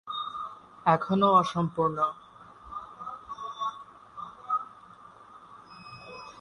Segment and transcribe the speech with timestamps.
[0.85, 1.97] এখনও অসম্পূর্ণ।